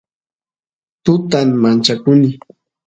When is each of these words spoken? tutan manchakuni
tutan 1.03 1.47
manchakuni 1.61 2.29